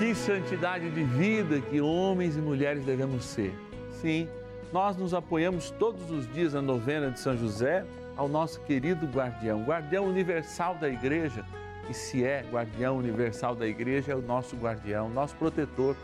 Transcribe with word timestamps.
Que 0.00 0.14
santidade 0.14 0.88
de 0.88 1.04
vida 1.04 1.60
que 1.60 1.78
homens 1.78 2.34
e 2.34 2.40
mulheres 2.40 2.86
devemos 2.86 3.22
ser. 3.22 3.54
Sim, 4.00 4.26
nós 4.72 4.96
nos 4.96 5.12
apoiamos 5.12 5.70
todos 5.72 6.10
os 6.10 6.26
dias 6.32 6.54
na 6.54 6.62
novena 6.62 7.10
de 7.10 7.20
São 7.20 7.36
José 7.36 7.84
ao 8.16 8.26
nosso 8.26 8.62
querido 8.62 9.04
guardião, 9.04 9.62
guardião 9.62 10.06
universal 10.06 10.74
da 10.74 10.88
igreja. 10.88 11.44
E 11.86 11.92
se 11.92 12.24
é 12.24 12.42
guardião 12.50 12.96
universal 12.96 13.54
da 13.54 13.66
igreja, 13.66 14.12
é 14.12 14.14
o 14.16 14.22
nosso 14.22 14.56
guardião, 14.56 15.10
nosso 15.10 15.36
protetor, 15.36 15.94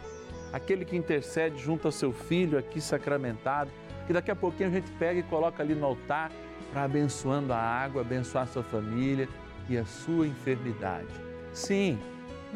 aquele 0.53 0.85
que 0.85 0.95
intercede 0.95 1.59
junto 1.59 1.89
ao 1.89 1.93
seu 1.93 2.13
filho 2.13 2.59
aqui 2.59 2.83
sacramentado, 2.83 3.71
que 4.07 4.13
daqui 4.13 4.31
a 4.31 4.37
pouquinho 4.37 4.69
a 4.69 4.73
gente 4.73 4.91
pega 4.99 5.21
e 5.21 5.23
coloca 5.23 5.63
ali 5.63 5.75
no 5.75 5.87
altar 5.87 6.31
para 6.71 6.83
abençoando 6.83 7.51
a 7.51 7.59
água, 7.59 8.03
abençoar 8.03 8.45
a 8.45 8.47
sua 8.47 8.63
família 8.63 9.27
e 9.71 9.79
a 9.79 9.87
sua 9.87 10.27
enfermidade. 10.27 11.09
Sim, 11.55 11.99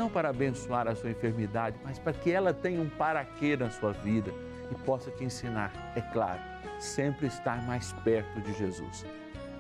não 0.01 0.09
para 0.09 0.31
abençoar 0.31 0.89
a 0.89 0.95
sua 0.95 1.11
enfermidade, 1.11 1.79
mas 1.85 1.99
para 1.99 2.15
que 2.15 2.33
ela 2.33 2.55
tenha 2.55 2.81
um 2.81 2.89
paraquê 2.89 3.55
na 3.55 3.69
sua 3.69 3.93
vida 3.93 4.33
e 4.71 4.75
possa 4.87 5.11
te 5.11 5.23
ensinar, 5.23 5.71
é 5.95 6.01
claro, 6.01 6.41
sempre 6.79 7.27
estar 7.27 7.63
mais 7.67 7.93
perto 8.03 8.41
de 8.41 8.51
Jesus. 8.55 9.05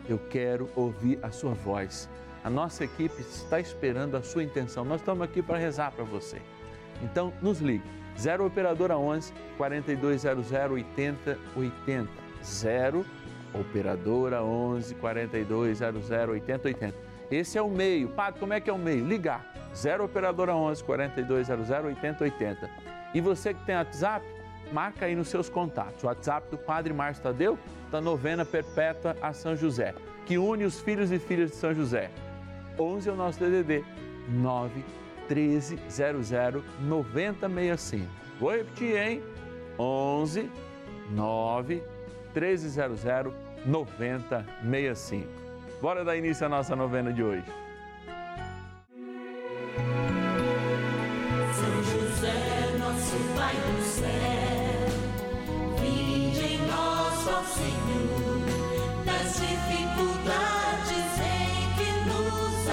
Eu 0.08 0.18
quero 0.30 0.70
ouvir 0.74 1.18
a 1.22 1.30
sua 1.30 1.52
voz. 1.52 2.08
A 2.42 2.48
nossa 2.48 2.84
equipe 2.84 3.20
está 3.20 3.60
esperando 3.60 4.16
a 4.16 4.22
sua 4.22 4.42
intenção. 4.42 4.82
Nós 4.82 5.02
estamos 5.02 5.22
aqui 5.22 5.42
para 5.42 5.58
rezar 5.58 5.92
para 5.92 6.04
você. 6.04 6.40
Então, 7.02 7.34
nos 7.42 7.60
ligue. 7.60 7.84
0 8.18 8.46
Operadora 8.46 8.96
11 8.96 9.34
4200 9.58 10.50
8080. 10.50 12.10
0 12.42 13.06
Operadora 13.52 14.42
11 14.42 14.94
4200 14.94 16.10
8080. 16.10 16.94
Esse 17.30 17.58
é 17.58 17.62
o 17.62 17.68
meio. 17.68 18.08
Padre, 18.08 18.40
como 18.40 18.54
é 18.54 18.60
que 18.60 18.70
é 18.70 18.72
o 18.72 18.78
meio? 18.78 19.06
Ligar 19.06 19.49
0 19.74 20.04
Operadora 20.04 20.54
11 20.54 20.82
4200 20.84 21.70
8080. 21.70 22.70
E 23.14 23.20
você 23.20 23.54
que 23.54 23.64
tem 23.64 23.76
WhatsApp, 23.76 24.24
marca 24.72 25.06
aí 25.06 25.14
nos 25.14 25.28
seus 25.28 25.48
contatos. 25.48 26.02
O 26.04 26.06
WhatsApp 26.06 26.50
do 26.50 26.58
Padre 26.58 26.92
Márcio 26.92 27.22
Tadeu, 27.22 27.58
da 27.90 28.00
novena 28.00 28.44
perpétua 28.44 29.16
a 29.20 29.32
São 29.32 29.56
José, 29.56 29.94
que 30.26 30.38
une 30.38 30.64
os 30.64 30.80
filhos 30.80 31.10
e 31.10 31.18
filhas 31.18 31.50
de 31.50 31.56
São 31.56 31.74
José. 31.74 32.10
11 32.78 33.08
é 33.08 33.12
o 33.12 33.16
nosso 33.16 33.38
DDD, 33.38 33.84
9 34.28 34.84
13 35.28 35.78
00 35.88 36.64
9065. 36.80 38.06
Vou 38.38 38.52
repetir, 38.52 38.96
hein? 38.96 39.22
11 39.78 40.50
9 41.10 41.82
1300 42.34 43.32
9065. 43.66 45.28
Bora 45.80 46.04
dar 46.04 46.16
início 46.16 46.46
à 46.46 46.48
nossa 46.48 46.74
novena 46.76 47.12
de 47.12 47.22
hoje. 47.22 47.44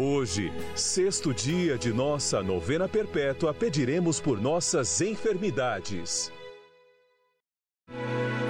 Hoje, 0.00 0.52
sexto 0.76 1.34
dia 1.34 1.76
de 1.76 1.92
nossa 1.92 2.40
novena 2.40 2.88
perpétua, 2.88 3.52
pediremos 3.52 4.20
por 4.20 4.40
nossas 4.40 5.00
enfermidades. 5.00 6.30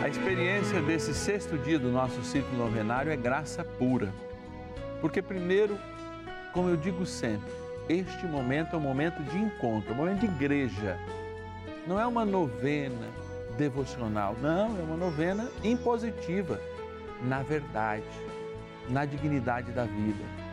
A 0.02 0.08
experiência 0.10 0.82
desse 0.82 1.14
sexto 1.14 1.56
dia 1.56 1.78
do 1.78 1.88
nosso 1.88 2.22
ciclo 2.22 2.54
novenário 2.54 3.10
é 3.10 3.16
graça 3.16 3.64
pura. 3.64 4.12
Porque, 5.00 5.22
primeiro, 5.22 5.78
como 6.52 6.68
eu 6.68 6.76
digo 6.76 7.06
sempre, 7.06 7.50
este 7.88 8.26
momento 8.26 8.74
é 8.74 8.76
um 8.76 8.82
momento 8.82 9.22
de 9.22 9.38
encontro, 9.38 9.92
é 9.92 9.94
um 9.94 9.96
momento 9.96 10.20
de 10.20 10.26
igreja. 10.26 10.98
Não 11.86 11.98
é 11.98 12.06
uma 12.06 12.26
novena 12.26 13.08
devocional, 13.56 14.36
não, 14.38 14.78
é 14.78 14.82
uma 14.82 14.98
novena 14.98 15.48
impositiva, 15.64 16.60
na 17.22 17.42
verdade, 17.42 18.04
na 18.90 19.06
dignidade 19.06 19.72
da 19.72 19.84
vida 19.84 20.47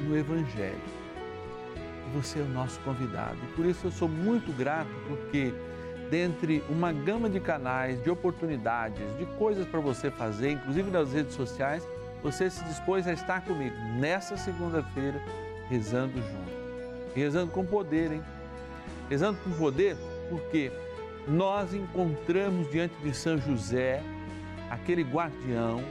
no 0.00 0.16
Evangelho. 0.16 0.80
Você 2.14 2.38
é 2.38 2.42
o 2.42 2.48
nosso 2.48 2.78
convidado. 2.80 3.36
E 3.42 3.52
por 3.54 3.66
isso 3.66 3.86
eu 3.86 3.90
sou 3.90 4.08
muito 4.08 4.52
grato, 4.56 4.90
porque 5.08 5.52
dentre 6.10 6.62
uma 6.68 6.92
gama 6.92 7.28
de 7.28 7.40
canais, 7.40 8.02
de 8.02 8.10
oportunidades, 8.10 9.02
de 9.18 9.26
coisas 9.38 9.66
para 9.66 9.80
você 9.80 10.10
fazer, 10.10 10.52
inclusive 10.52 10.90
nas 10.90 11.12
redes 11.12 11.34
sociais, 11.34 11.86
você 12.22 12.48
se 12.48 12.62
dispôs 12.64 13.06
a 13.06 13.12
estar 13.12 13.44
comigo 13.44 13.76
nessa 13.98 14.36
segunda-feira, 14.36 15.20
rezando 15.68 16.14
junto. 16.14 16.56
Rezando 17.14 17.50
com 17.50 17.64
poder, 17.64 18.12
hein? 18.12 18.22
Rezando 19.08 19.38
com 19.42 19.50
poder 19.52 19.96
porque 20.28 20.70
nós 21.26 21.74
encontramos 21.74 22.70
diante 22.70 22.94
de 23.02 23.14
São 23.14 23.38
José 23.38 24.02
aquele 24.70 25.02
guardião 25.02 25.82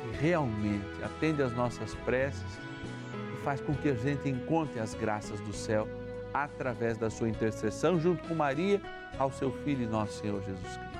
que 0.00 0.24
realmente 0.24 1.02
atende 1.02 1.42
às 1.42 1.52
nossas 1.54 1.94
preces 1.96 2.58
faz 3.42 3.60
com 3.60 3.74
que 3.74 3.88
a 3.88 3.94
gente 3.94 4.28
encontre 4.28 4.80
as 4.80 4.94
graças 4.94 5.40
do 5.40 5.52
céu 5.52 5.88
através 6.32 6.96
da 6.96 7.10
sua 7.10 7.28
intercessão, 7.28 8.00
junto 8.00 8.26
com 8.26 8.34
Maria, 8.34 8.80
ao 9.18 9.30
seu 9.30 9.52
Filho 9.64 9.84
e 9.84 9.86
nosso 9.86 10.20
Senhor 10.20 10.42
Jesus 10.42 10.66
Cristo. 10.66 10.92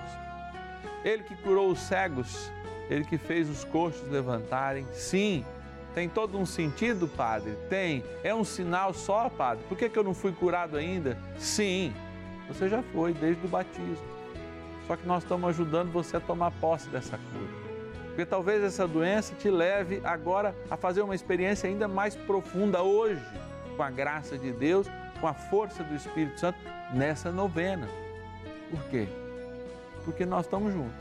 Ele 1.05 1.23
que 1.23 1.35
curou 1.37 1.71
os 1.71 1.81
cegos, 1.81 2.53
ele 2.91 3.05
que 3.05 3.17
fez 3.17 3.49
os 3.49 3.65
coxos 3.65 4.07
levantarem, 4.09 4.87
sim, 4.93 5.45
tem 5.95 6.09
todo 6.09 6.39
um 6.39 6.47
sentido, 6.47 7.07
Padre? 7.07 7.57
Tem. 7.69 8.03
É 8.23 8.35
um 8.35 8.45
sinal 8.45 8.95
só, 8.95 9.29
Padre? 9.29 9.65
Por 9.69 9.77
que, 9.77 9.89
que 9.89 9.99
eu 9.99 10.05
não 10.05 10.15
fui 10.15 10.33
curado 10.33 10.77
ainda? 10.77 11.19
Sim, 11.37 11.93
você 12.49 12.69
já 12.69 12.83
foi 12.83 13.13
desde 13.13 13.45
o 13.45 13.49
batismo. 13.49 14.13
Só 14.87 14.97
que 14.97 15.07
nós 15.07 15.23
estamos 15.23 15.49
ajudando 15.51 15.93
você 15.93 16.17
a 16.17 16.21
tomar 16.21 16.51
posse 16.53 16.89
dessa 16.89 17.19
cura. 17.19 17.62
Porque 18.13 18.27
talvez 18.27 18.63
essa 18.63 18.87
doença 18.87 19.35
te 19.35 19.51
leve 19.51 20.03
agora 20.05 20.55
a 20.71 20.77
fazer 20.77 21.01
uma 21.01 21.15
experiência 21.15 21.67
ainda 21.67 21.89
mais 21.89 22.15
profunda 22.15 22.83
hoje, 22.83 23.23
com 23.75 23.83
a 23.83 23.91
graça 23.91 24.37
de 24.37 24.53
Deus, 24.53 24.87
com 25.19 25.27
a 25.27 25.33
força 25.33 25.83
do 25.83 25.95
Espírito 25.95 26.39
Santo, 26.39 26.59
nessa 26.93 27.33
novena. 27.33 27.89
Por 28.71 28.83
quê? 28.91 29.09
Porque 30.05 30.27
nós 30.27 30.45
estamos 30.45 30.75
juntos. 30.75 31.01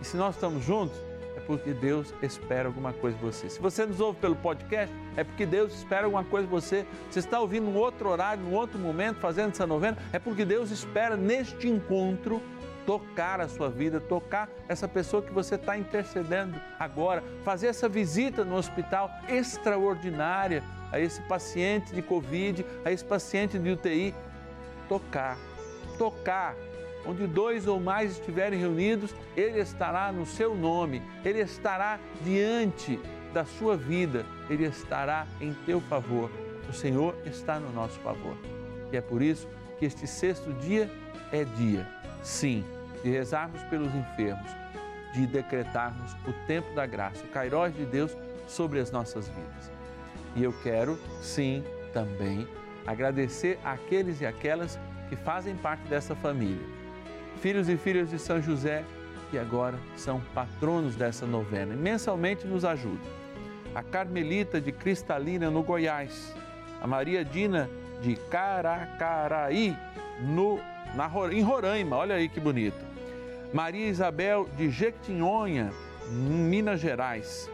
E 0.00 0.04
se 0.04 0.16
nós 0.16 0.36
estamos 0.36 0.64
juntos, 0.64 0.96
é 1.36 1.40
porque 1.40 1.72
Deus 1.72 2.14
espera 2.22 2.68
alguma 2.68 2.92
coisa 2.92 3.16
de 3.16 3.24
você. 3.24 3.50
Se 3.50 3.58
você 3.58 3.84
nos 3.84 3.98
ouve 3.98 4.20
pelo 4.20 4.36
podcast, 4.36 4.94
é 5.16 5.24
porque 5.24 5.44
Deus 5.44 5.74
espera 5.74 6.04
alguma 6.04 6.22
coisa 6.22 6.46
de 6.46 6.52
você. 6.52 6.86
Você 7.10 7.18
está 7.18 7.40
ouvindo 7.40 7.66
um 7.66 7.76
outro 7.76 8.10
horário, 8.10 8.44
num 8.44 8.54
outro 8.54 8.78
momento, 8.78 9.18
fazendo 9.18 9.50
essa 9.50 9.66
novena, 9.66 9.98
é 10.12 10.20
porque 10.20 10.44
Deus 10.44 10.70
espera 10.70 11.16
neste 11.16 11.66
encontro 11.66 12.40
tocar 12.88 13.38
a 13.38 13.46
sua 13.46 13.68
vida, 13.68 14.00
tocar 14.00 14.48
essa 14.66 14.88
pessoa 14.88 15.22
que 15.22 15.30
você 15.30 15.56
está 15.56 15.76
intercedendo 15.76 16.58
agora, 16.78 17.22
fazer 17.44 17.66
essa 17.66 17.86
visita 17.86 18.46
no 18.46 18.56
hospital 18.56 19.10
extraordinária 19.28 20.64
a 20.90 20.98
esse 20.98 21.20
paciente 21.20 21.94
de 21.94 22.00
Covid, 22.00 22.64
a 22.86 22.90
esse 22.90 23.04
paciente 23.04 23.58
de 23.58 23.72
UTI. 23.72 24.14
Tocar, 24.88 25.36
tocar. 25.98 26.56
Onde 27.04 27.26
dois 27.26 27.66
ou 27.66 27.78
mais 27.78 28.12
estiverem 28.12 28.58
reunidos, 28.58 29.14
Ele 29.36 29.60
estará 29.60 30.10
no 30.10 30.24
seu 30.24 30.54
nome, 30.54 31.02
Ele 31.22 31.40
estará 31.40 32.00
diante 32.24 32.98
da 33.34 33.44
sua 33.44 33.76
vida, 33.76 34.24
Ele 34.48 34.64
estará 34.64 35.26
em 35.42 35.52
teu 35.66 35.78
favor. 35.78 36.30
O 36.66 36.72
Senhor 36.72 37.14
está 37.26 37.60
no 37.60 37.70
nosso 37.70 37.98
favor. 38.00 38.34
E 38.90 38.96
é 38.96 39.02
por 39.02 39.20
isso 39.20 39.46
que 39.78 39.84
este 39.84 40.06
sexto 40.06 40.54
dia 40.54 40.90
é 41.30 41.44
dia, 41.44 41.86
sim, 42.22 42.64
de 43.02 43.10
rezarmos 43.10 43.62
pelos 43.64 43.94
enfermos, 43.94 44.50
de 45.14 45.26
decretarmos 45.26 46.14
o 46.26 46.32
tempo 46.46 46.74
da 46.74 46.86
graça, 46.86 47.24
o 47.24 47.28
Cairós 47.28 47.74
de 47.74 47.84
Deus 47.84 48.16
sobre 48.46 48.80
as 48.80 48.90
nossas 48.90 49.28
vidas. 49.28 49.70
E 50.36 50.42
eu 50.42 50.52
quero, 50.62 50.98
sim, 51.20 51.64
também 51.92 52.46
agradecer 52.86 53.58
àqueles 53.64 54.20
e 54.20 54.26
aquelas 54.26 54.78
que 55.08 55.16
fazem 55.16 55.54
parte 55.56 55.82
dessa 55.88 56.14
família. 56.14 56.66
Filhos 57.40 57.68
e 57.68 57.76
filhas 57.76 58.10
de 58.10 58.18
São 58.18 58.40
José, 58.40 58.84
que 59.30 59.38
agora 59.38 59.78
são 59.96 60.20
patronos 60.34 60.96
dessa 60.96 61.26
novena 61.26 61.74
e 61.74 61.76
mensalmente 61.76 62.46
nos 62.46 62.64
ajudam. 62.64 63.10
A 63.74 63.82
Carmelita 63.82 64.60
de 64.60 64.72
Cristalina, 64.72 65.50
no 65.50 65.62
Goiás. 65.62 66.34
A 66.80 66.86
Maria 66.86 67.24
Dina 67.24 67.68
de 68.00 68.16
Caracaraí, 68.16 69.76
no, 70.20 70.58
na, 70.94 71.10
em 71.30 71.42
Roraima. 71.42 71.96
Olha 71.96 72.14
aí 72.14 72.28
que 72.28 72.40
bonito. 72.40 72.87
Maria 73.52 73.88
Isabel 73.88 74.46
de 74.56 74.70
Jequitinhonha, 74.70 75.72
Minas 76.10 76.80
Gerais, 76.80 77.50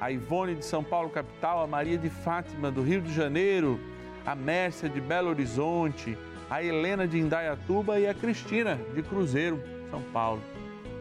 a 0.00 0.10
Ivone 0.10 0.56
de 0.56 0.64
São 0.64 0.82
Paulo, 0.82 1.08
capital, 1.08 1.62
a 1.62 1.66
Maria 1.66 1.96
de 1.96 2.10
Fátima, 2.10 2.70
do 2.70 2.82
Rio 2.82 3.00
de 3.00 3.14
Janeiro, 3.14 3.78
a 4.24 4.34
Mércia 4.34 4.88
de 4.88 5.00
Belo 5.00 5.28
Horizonte, 5.28 6.18
a 6.50 6.62
Helena 6.62 7.06
de 7.06 7.18
Indaiatuba 7.18 7.98
e 8.00 8.08
a 8.08 8.14
Cristina 8.14 8.78
de 8.92 9.02
Cruzeiro, 9.02 9.62
São 9.88 10.02
Paulo. 10.12 10.42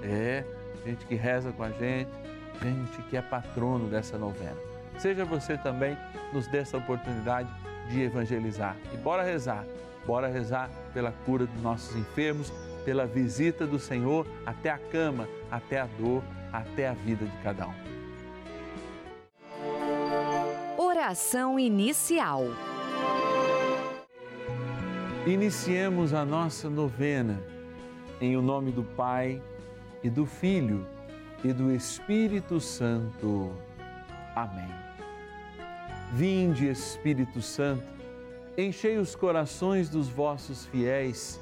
É, 0.03 0.43
gente 0.85 1.05
que 1.07 1.15
reza 1.15 1.51
com 1.51 1.63
a 1.63 1.71
gente, 1.71 2.11
gente 2.61 3.01
que 3.09 3.17
é 3.17 3.21
patrono 3.23 3.87
dessa 3.87 4.15
novena. 4.15 4.57
Seja 4.99 5.25
você 5.25 5.57
também, 5.57 5.97
nos 6.31 6.47
dê 6.47 6.59
essa 6.59 6.77
oportunidade 6.77 7.49
de 7.89 8.03
evangelizar. 8.03 8.75
E 8.93 8.97
bora 8.97 9.23
rezar, 9.23 9.65
bora 10.05 10.27
rezar 10.27 10.69
pela 10.93 11.11
cura 11.25 11.47
dos 11.47 11.61
nossos 11.63 11.95
enfermos 11.95 12.53
pela 12.85 13.07
visita 13.07 13.65
do 13.65 13.79
Senhor 13.79 14.27
até 14.45 14.69
a 14.69 14.77
cama, 14.77 15.27
até 15.49 15.81
a 15.81 15.87
dor, 15.87 16.23
até 16.53 16.87
a 16.87 16.93
vida 16.93 17.25
de 17.25 17.37
cada 17.39 17.67
um. 17.67 17.73
Oração 20.77 21.59
inicial. 21.59 22.43
Iniciemos 25.25 26.13
a 26.13 26.23
nossa 26.23 26.69
novena 26.69 27.41
em 28.21 28.37
o 28.37 28.41
nome 28.41 28.71
do 28.71 28.83
Pai 28.83 29.41
e 30.03 30.09
do 30.09 30.25
Filho 30.25 30.85
e 31.43 31.51
do 31.51 31.71
Espírito 31.73 32.59
Santo. 32.59 33.51
Amém. 34.35 34.69
Vinde, 36.13 36.67
Espírito 36.67 37.41
Santo, 37.41 37.83
enchei 38.55 38.97
os 38.97 39.15
corações 39.15 39.89
dos 39.89 40.07
vossos 40.07 40.65
fiéis 40.67 41.41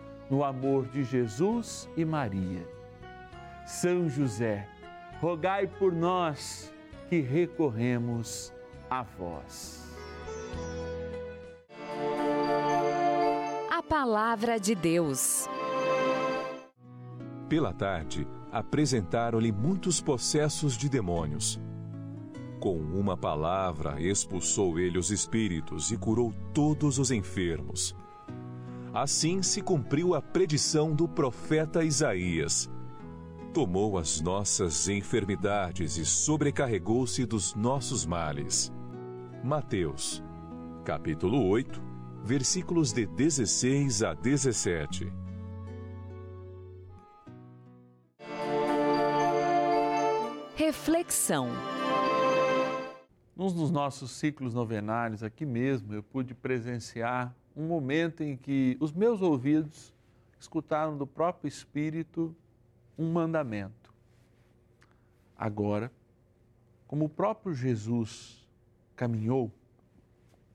no 0.31 0.45
amor 0.45 0.87
de 0.87 1.03
Jesus 1.03 1.89
e 1.97 2.05
Maria. 2.05 2.65
São 3.65 4.07
José, 4.07 4.65
rogai 5.19 5.67
por 5.67 5.91
nós 5.91 6.73
que 7.09 7.19
recorremos 7.19 8.53
a 8.89 9.03
vós. 9.03 9.93
A 13.69 13.83
Palavra 13.83 14.57
de 14.57 14.73
Deus. 14.73 15.49
Pela 17.49 17.73
tarde, 17.73 18.25
apresentaram-lhe 18.53 19.51
muitos 19.51 19.99
processos 19.99 20.77
de 20.77 20.87
demônios. 20.87 21.59
Com 22.61 22.77
uma 22.77 23.17
palavra, 23.17 23.99
expulsou 23.99 24.79
ele 24.79 24.97
os 24.97 25.11
espíritos 25.11 25.91
e 25.91 25.97
curou 25.97 26.33
todos 26.53 26.99
os 26.99 27.11
enfermos 27.11 27.93
Assim 28.93 29.41
se 29.41 29.61
cumpriu 29.61 30.13
a 30.13 30.21
predição 30.21 30.93
do 30.93 31.07
profeta 31.07 31.81
Isaías. 31.81 32.69
Tomou 33.53 33.97
as 33.97 34.19
nossas 34.19 34.89
enfermidades 34.89 35.95
e 35.95 36.05
sobrecarregou-se 36.05 37.25
dos 37.25 37.55
nossos 37.55 38.05
males. 38.05 38.69
Mateus, 39.41 40.21
capítulo 40.83 41.47
8, 41.47 41.81
versículos 42.21 42.91
de 42.91 43.05
16 43.05 44.03
a 44.03 44.13
17. 44.13 45.09
Reflexão. 50.53 51.47
Num 53.33 53.47
dos 53.53 53.71
nossos 53.71 54.11
ciclos 54.11 54.53
novenários, 54.53 55.23
aqui 55.23 55.45
mesmo, 55.45 55.93
eu 55.93 56.03
pude 56.03 56.35
presenciar 56.35 57.33
um 57.55 57.67
momento 57.67 58.23
em 58.23 58.37
que 58.37 58.77
os 58.79 58.91
meus 58.91 59.21
ouvidos 59.21 59.93
escutaram 60.39 60.97
do 60.97 61.05
próprio 61.05 61.47
Espírito 61.47 62.35
um 62.97 63.11
mandamento. 63.11 63.93
Agora, 65.37 65.91
como 66.87 67.05
o 67.05 67.09
próprio 67.09 67.53
Jesus 67.53 68.47
caminhou 68.95 69.51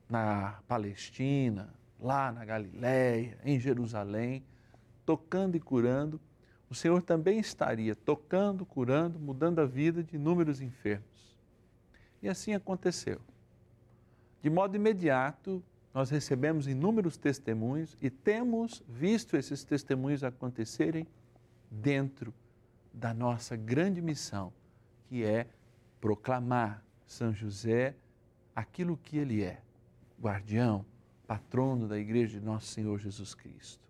na 0.08 0.60
Palestina, 0.68 1.74
lá 1.98 2.30
na 2.30 2.44
Galiléia, 2.44 3.38
em 3.44 3.58
Jerusalém, 3.58 4.44
tocando 5.04 5.56
e 5.56 5.60
curando, 5.60 6.20
o 6.68 6.74
Senhor 6.74 7.00
também 7.02 7.38
estaria 7.38 7.94
tocando, 7.94 8.66
curando, 8.66 9.18
mudando 9.18 9.60
a 9.60 9.66
vida 9.66 10.02
de 10.02 10.16
inúmeros 10.16 10.60
enfermos. 10.60 11.36
E 12.22 12.28
assim 12.28 12.54
aconteceu. 12.54 13.20
De 14.42 14.50
modo 14.50 14.76
imediato, 14.76 15.62
nós 15.96 16.10
recebemos 16.10 16.68
inúmeros 16.68 17.16
testemunhos 17.16 17.96
e 18.02 18.10
temos 18.10 18.82
visto 18.86 19.34
esses 19.34 19.64
testemunhos 19.64 20.22
acontecerem 20.22 21.06
dentro 21.70 22.34
da 22.92 23.14
nossa 23.14 23.56
grande 23.56 24.02
missão, 24.02 24.52
que 25.08 25.24
é 25.24 25.46
proclamar 25.98 26.84
São 27.06 27.32
José 27.32 27.96
aquilo 28.54 28.98
que 28.98 29.16
ele 29.16 29.42
é, 29.42 29.62
guardião, 30.20 30.84
patrono 31.26 31.88
da 31.88 31.98
igreja 31.98 32.38
de 32.38 32.44
nosso 32.44 32.66
Senhor 32.66 32.98
Jesus 32.98 33.34
Cristo. 33.34 33.88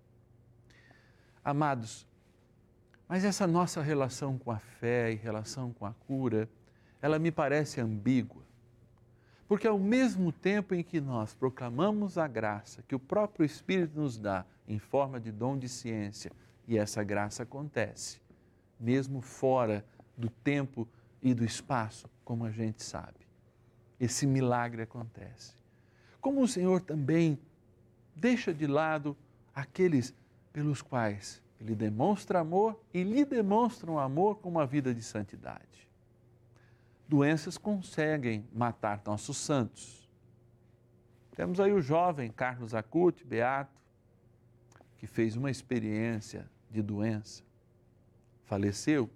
Amados, 1.45 2.07
mas 3.09 3.25
essa 3.25 3.49
nossa 3.49 3.83
relação 3.83 4.39
com 4.39 4.53
a 4.53 4.61
fé 4.61 5.11
e 5.11 5.17
relação 5.17 5.73
com 5.73 5.85
a 5.85 5.93
cura, 5.93 6.49
ela 7.03 7.19
me 7.19 7.33
parece 7.33 7.81
ambígua. 7.81 8.46
Porque 9.49 9.67
ao 9.67 9.79
mesmo 9.79 10.33
tempo 10.33 10.75
em 10.75 10.83
que 10.83 11.00
nós 11.00 11.35
proclamamos 11.35 12.19
a 12.19 12.26
graça 12.26 12.83
que 12.83 12.95
o 12.95 12.99
próprio 12.99 13.45
Espírito 13.45 14.00
nos 14.00 14.19
dá 14.19 14.45
em 14.67 14.79
forma 14.79 15.21
de 15.21 15.31
dom 15.31 15.57
de 15.57 15.69
ciência, 15.69 16.33
e 16.67 16.76
essa 16.76 17.05
graça 17.05 17.45
acontece, 17.45 18.21
mesmo 18.79 19.21
fora 19.21 19.85
do 20.17 20.29
tempo 20.29 20.88
e 21.23 21.33
do 21.33 21.45
espaço, 21.45 22.11
como 22.25 22.45
a 22.45 22.50
gente 22.50 22.83
sabe. 22.83 23.26
Esse 24.00 24.26
milagre 24.26 24.83
acontece. 24.83 25.55
Como 26.21 26.43
o 26.43 26.49
Senhor 26.49 26.81
também 26.81 27.38
deixa 28.17 28.53
de 28.53 28.67
lado 28.67 29.17
aqueles 29.55 30.12
pelos 30.53 30.83
quais 30.83 31.41
ele 31.61 31.75
demonstra 31.75 32.41
amor 32.41 32.79
e 32.93 33.03
lhe 33.03 33.25
demonstram 33.25 33.99
amor 33.99 34.37
com 34.37 34.49
uma 34.49 34.67
vida 34.67 34.93
de 34.93 35.03
santidade. 35.03 35.86
Doenças 37.09 37.57
conseguem 37.57 38.45
matar 38.53 39.01
nossos 39.05 39.37
santos. 39.37 40.09
Temos 41.35 41.61
aí 41.61 41.73
o 41.73 41.81
jovem 41.81 42.31
Carlos 42.31 42.75
Acuti, 42.75 43.25
beato, 43.25 43.81
que 44.99 45.07
fez 45.07 45.37
uma 45.37 45.51
experiência 45.51 46.51
de 46.71 46.83
doença. 46.83 47.43
Faleceu, 48.45 49.11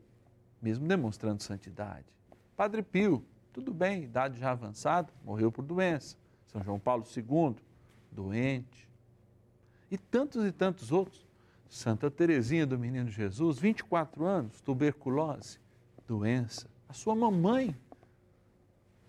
mesmo 0.61 0.87
demonstrando 0.87 1.43
santidade. 1.43 2.07
Padre 2.57 2.83
Pio, 2.83 3.25
tudo 3.53 3.73
bem, 3.73 4.05
idade 4.05 4.39
já 4.39 4.53
avançada, 4.53 5.13
morreu 5.25 5.51
por 5.51 5.65
doença. 5.65 6.17
São 6.47 6.63
João 6.63 6.79
Paulo 6.79 7.05
II, 7.17 7.57
doente. 8.13 8.89
E 9.91 9.99
tantos 9.99 10.45
e 10.45 10.53
tantos 10.53 10.93
outros 10.93 11.27
Santa 11.71 12.11
Teresinha 12.11 12.67
do 12.67 12.77
Menino 12.77 13.09
Jesus, 13.09 13.59
24 13.61 14.25
anos, 14.25 14.61
tuberculose, 14.61 15.61
doença. 16.07 16.69
A 16.91 16.93
sua 16.93 17.15
mamãe, 17.15 17.73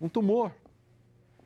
um 0.00 0.08
tumor, 0.08 0.54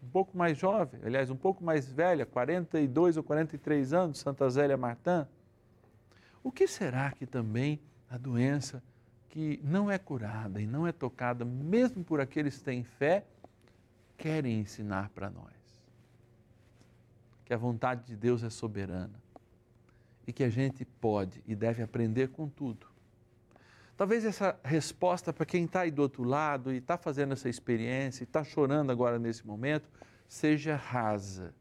um 0.02 0.08
pouco 0.08 0.36
mais 0.36 0.58
jovem, 0.58 1.00
aliás, 1.02 1.30
um 1.30 1.36
pouco 1.36 1.64
mais 1.64 1.90
velha, 1.90 2.26
42 2.26 3.16
ou 3.16 3.22
43 3.22 3.94
anos, 3.94 4.18
Santa 4.18 4.46
Zélia 4.50 4.76
Martã. 4.76 5.26
O 6.44 6.52
que 6.52 6.68
será 6.68 7.10
que 7.10 7.24
também 7.24 7.80
a 8.10 8.18
doença 8.18 8.82
que 9.30 9.58
não 9.64 9.90
é 9.90 9.96
curada 9.96 10.60
e 10.60 10.66
não 10.66 10.86
é 10.86 10.92
tocada, 10.92 11.42
mesmo 11.42 12.04
por 12.04 12.20
aqueles 12.20 12.58
que 12.58 12.64
têm 12.64 12.84
fé, 12.84 13.24
querem 14.18 14.60
ensinar 14.60 15.08
para 15.14 15.30
nós? 15.30 15.54
Que 17.46 17.54
a 17.54 17.56
vontade 17.56 18.04
de 18.04 18.14
Deus 18.14 18.42
é 18.42 18.50
soberana 18.50 19.18
e 20.26 20.34
que 20.34 20.44
a 20.44 20.50
gente 20.50 20.84
pode 20.84 21.42
e 21.46 21.54
deve 21.54 21.82
aprender 21.82 22.28
com 22.28 22.46
tudo. 22.46 22.94
Talvez 23.96 24.24
essa 24.26 24.58
resposta 24.62 25.32
para 25.32 25.46
quem 25.46 25.64
está 25.64 25.80
aí 25.80 25.90
do 25.90 26.02
outro 26.02 26.22
lado 26.22 26.72
e 26.72 26.76
está 26.76 26.98
fazendo 26.98 27.32
essa 27.32 27.48
experiência 27.48 28.22
e 28.22 28.26
está 28.26 28.44
chorando 28.44 28.92
agora 28.92 29.18
nesse 29.18 29.46
momento 29.46 29.88
seja 30.28 30.76
rasa. 30.76 31.54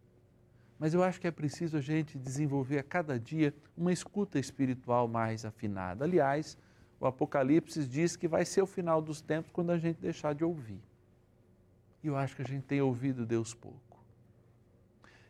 Mas 0.78 0.94
eu 0.94 1.02
acho 1.02 1.22
que 1.22 1.28
é 1.28 1.32
preciso 1.32 1.78
a 1.78 1.82
gente 1.82 2.18
desenvolver 2.18 2.80
a 2.80 2.84
cada 2.84 3.18
dia 3.18 3.54
uma 3.78 3.94
escuta 3.94 4.38
espiritual 4.38 5.08
mais 5.08 5.46
afinada. 5.46 6.04
Aliás, 6.04 6.58
o 7.00 7.06
Apocalipse 7.06 7.88
diz 7.88 8.16
que 8.18 8.28
vai 8.28 8.44
ser 8.44 8.62
o 8.62 8.68
final 8.68 9.02
dos 9.02 9.22
tempos 9.22 9.52
quando 9.52 9.72
a 9.72 9.78
gente 9.78 10.02
deixar 10.02 10.36
de 10.36 10.44
ouvir. 10.44 10.82
E 12.04 12.08
eu 12.08 12.18
acho 12.18 12.36
que 12.36 12.42
a 12.42 12.46
gente 12.46 12.64
tem 12.64 12.82
ouvido 12.82 13.26
Deus 13.26 13.54
pouco. 13.54 13.80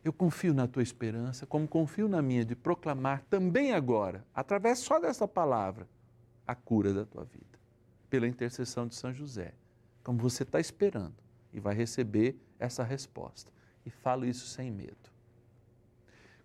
Eu 0.04 0.12
confio 0.12 0.54
na 0.54 0.66
tua 0.66 0.82
esperança, 0.82 1.46
como 1.46 1.66
confio 1.66 2.08
na 2.08 2.20
minha 2.20 2.44
de 2.44 2.56
proclamar 2.56 3.22
também 3.30 3.72
agora, 3.72 4.24
através 4.34 4.78
só 4.78 4.98
dessa 4.98 5.26
palavra, 5.26 5.88
a 6.46 6.54
cura 6.54 6.92
da 6.92 7.04
tua 7.04 7.24
vida, 7.24 7.58
pela 8.08 8.26
intercessão 8.26 8.86
de 8.86 8.94
São 8.94 9.12
José, 9.12 9.52
como 10.02 10.18
você 10.18 10.42
está 10.42 10.60
esperando 10.60 11.16
e 11.52 11.60
vai 11.60 11.74
receber 11.74 12.36
essa 12.58 12.84
resposta. 12.84 13.50
E 13.84 13.90
falo 13.90 14.24
isso 14.24 14.46
sem 14.46 14.70
medo. 14.70 15.10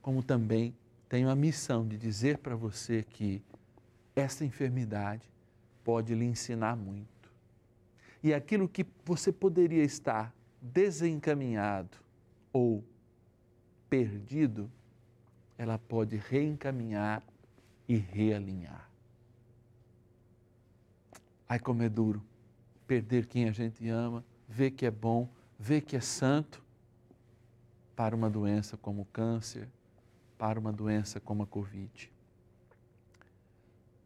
Como 0.01 0.22
também 0.22 0.75
tenho 1.10 1.29
a 1.29 1.36
missão 1.36 1.88
de 1.88 1.98
dizer 1.98 2.38
para 2.38 2.55
você 2.55 3.03
que 3.03 3.41
essa 4.15 4.46
enfermidade 4.46 5.29
pode 5.84 6.13
lhe 6.13 6.25
ensinar 6.25 6.75
muito. 6.75 7.31
E 8.24 8.34
aquilo 8.34 8.70
que 8.70 8.86
você 9.03 9.31
poderia 9.31 9.84
estar 9.84 10.34
desencaminhado 10.62 11.98
ou 12.53 12.84
perdido, 13.89 14.72
ela 15.58 15.77
pode 15.77 16.17
reencaminhar 16.17 17.24
e 17.88 17.98
realinhar. 17.98 18.90
Ai, 21.51 21.60
como 21.60 21.84
é 21.84 21.89
duro 21.89 22.24
perder 22.88 23.25
quem 23.25 23.50
a 23.50 23.51
gente 23.51 23.86
ama, 23.89 24.24
ver 24.48 24.72
que 24.72 24.86
é 24.86 24.89
bom, 24.89 25.27
ver 25.60 25.81
que 25.81 25.98
é 25.98 26.00
santo, 26.00 26.63
para 27.93 28.15
uma 28.15 28.29
doença 28.29 28.77
como 28.77 29.01
o 29.01 29.05
câncer, 29.08 29.67
para 30.38 30.58
uma 30.58 30.72
doença 30.72 31.20
como 31.20 31.43
a 31.43 31.46
Covid. 31.46 32.10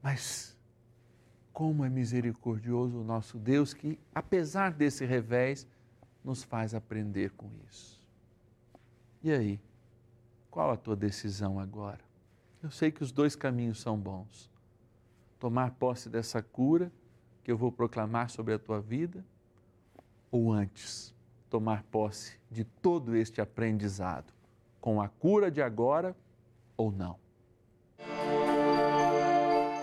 Mas 0.01 0.57
como 1.53 1.85
é 1.85 1.89
misericordioso 1.89 3.01
o 3.01 3.03
nosso 3.03 3.37
Deus 3.37 3.75
que, 3.75 3.99
apesar 4.15 4.71
desse 4.71 5.05
revés, 5.05 5.67
nos 6.23 6.43
faz 6.43 6.73
aprender 6.73 7.29
com 7.33 7.47
isso. 7.69 8.01
E 9.21 9.31
aí? 9.31 9.59
Qual 10.49 10.71
a 10.71 10.77
tua 10.77 10.95
decisão 10.95 11.59
agora? 11.59 12.01
Eu 12.63 12.71
sei 12.71 12.91
que 12.91 13.03
os 13.03 13.11
dois 13.11 13.35
caminhos 13.35 13.79
são 13.79 13.95
bons. 13.95 14.49
Tomar 15.39 15.69
posse 15.75 16.09
dessa 16.09 16.41
cura 16.41 16.91
que 17.45 17.51
eu 17.51 17.57
vou 17.57 17.71
proclamar 17.71 18.31
sobre 18.31 18.55
a 18.55 18.59
tua 18.59 18.81
vida, 18.81 19.23
ou 20.31 20.51
antes, 20.51 21.13
tomar 21.47 21.83
posse 21.83 22.39
de 22.49 22.63
todo 22.63 23.15
este 23.15 23.39
aprendizado, 23.39 24.33
com 24.81 24.99
a 24.99 25.07
cura 25.07 25.51
de 25.51 25.61
agora 25.61 26.15
ou 26.75 26.91
não. 26.91 27.17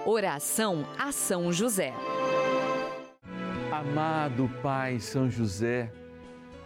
Oração 0.05 0.85
a 0.99 1.13
São 1.13 1.53
José. 1.53 1.95
Amado 3.71 4.51
Pai 4.61 4.99
São 4.99 5.31
José, 5.31 5.93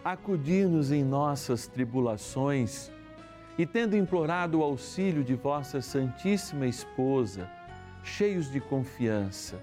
acudir-nos 0.03 0.91
em 0.91 1.05
nossas 1.05 1.67
tribulações 1.67 2.91
e 3.59 3.67
tendo 3.67 3.95
implorado 3.99 4.61
o 4.61 4.63
auxílio 4.63 5.23
de 5.23 5.35
vossa 5.35 5.83
Santíssima 5.83 6.67
Esposa, 6.67 7.51
cheios 8.03 8.51
de 8.51 8.61
confiança, 8.61 9.63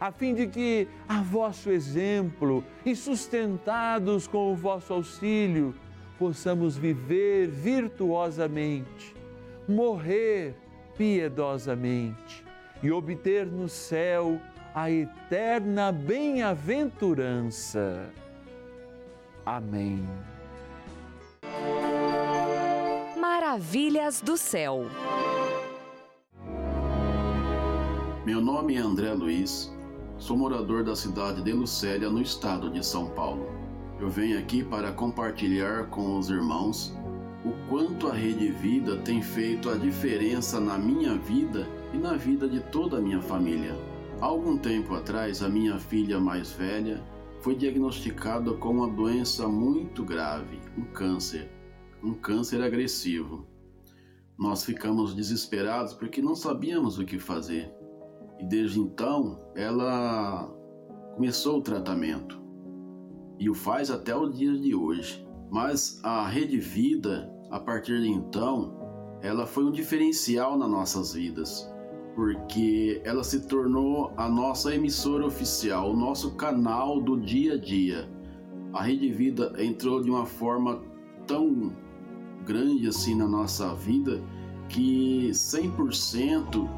a 0.00 0.12
fim 0.12 0.34
de 0.34 0.46
que, 0.46 0.86
a 1.08 1.22
vosso 1.22 1.70
exemplo 1.70 2.62
e 2.84 2.94
sustentados 2.94 4.26
com 4.26 4.52
o 4.52 4.56
vosso 4.56 4.92
auxílio, 4.92 5.74
possamos 6.18 6.76
viver 6.76 7.48
virtuosamente, 7.48 9.14
morrer 9.68 10.54
piedosamente 10.96 12.44
e 12.82 12.90
obter 12.90 13.46
no 13.46 13.68
céu 13.68 14.40
a 14.74 14.90
eterna 14.90 15.92
bem-aventurança. 15.92 18.10
Amém. 19.44 20.02
Maravilhas 23.18 24.20
do 24.20 24.36
céu. 24.36 24.86
Meu 28.26 28.40
nome 28.42 28.74
é 28.74 28.78
André 28.78 29.14
Luiz, 29.14 29.72
sou 30.18 30.36
morador 30.36 30.82
da 30.82 30.96
cidade 30.96 31.42
de 31.42 31.52
Lucélia, 31.52 32.10
no 32.10 32.20
estado 32.20 32.68
de 32.70 32.84
São 32.84 33.08
Paulo. 33.10 33.48
Eu 34.00 34.10
venho 34.10 34.38
aqui 34.38 34.64
para 34.64 34.92
compartilhar 34.92 35.86
com 35.90 36.18
os 36.18 36.28
irmãos 36.28 36.92
o 37.44 37.52
quanto 37.68 38.08
a 38.08 38.14
Rede 38.14 38.50
Vida 38.50 38.96
tem 38.98 39.22
feito 39.22 39.70
a 39.70 39.76
diferença 39.76 40.58
na 40.58 40.76
minha 40.76 41.14
vida 41.14 41.68
e 41.94 41.96
na 41.96 42.16
vida 42.16 42.48
de 42.48 42.60
toda 42.60 42.98
a 42.98 43.00
minha 43.00 43.22
família. 43.22 43.76
Há 44.20 44.26
algum 44.26 44.58
tempo 44.58 44.94
atrás, 44.94 45.40
a 45.40 45.48
minha 45.48 45.78
filha 45.78 46.18
mais 46.18 46.50
velha 46.50 47.00
foi 47.40 47.54
diagnosticada 47.54 48.52
com 48.54 48.70
uma 48.70 48.88
doença 48.88 49.46
muito 49.46 50.04
grave, 50.04 50.58
um 50.76 50.82
câncer, 50.82 51.48
um 52.02 52.12
câncer 52.12 52.60
agressivo. 52.60 53.46
Nós 54.36 54.64
ficamos 54.64 55.14
desesperados 55.14 55.92
porque 55.92 56.20
não 56.20 56.34
sabíamos 56.34 56.98
o 56.98 57.04
que 57.04 57.20
fazer. 57.20 57.77
E 58.38 58.44
desde 58.44 58.80
então, 58.80 59.38
ela 59.54 60.48
começou 61.14 61.58
o 61.58 61.62
tratamento 61.62 62.40
e 63.38 63.48
o 63.48 63.54
faz 63.54 63.90
até 63.90 64.14
o 64.14 64.28
dia 64.28 64.56
de 64.56 64.74
hoje. 64.74 65.26
Mas 65.50 66.00
a 66.04 66.26
Rede 66.26 66.58
Vida, 66.58 67.32
a 67.50 67.58
partir 67.58 68.00
de 68.00 68.08
então, 68.08 68.76
ela 69.22 69.46
foi 69.46 69.64
um 69.64 69.72
diferencial 69.72 70.56
nas 70.56 70.70
nossas 70.70 71.14
vidas 71.14 71.68
porque 72.18 73.00
ela 73.04 73.22
se 73.22 73.46
tornou 73.46 74.12
a 74.16 74.28
nossa 74.28 74.74
emissora 74.74 75.24
oficial, 75.24 75.92
o 75.92 75.96
nosso 75.96 76.34
canal 76.34 77.00
do 77.00 77.16
dia 77.16 77.54
a 77.54 77.56
dia. 77.56 78.10
A 78.72 78.82
Rede 78.82 79.08
Vida 79.12 79.54
entrou 79.56 80.02
de 80.02 80.10
uma 80.10 80.26
forma 80.26 80.82
tão 81.28 81.72
grande 82.44 82.88
assim 82.88 83.14
na 83.14 83.28
nossa 83.28 83.72
vida 83.72 84.20
que 84.68 85.28
100% 85.30 86.68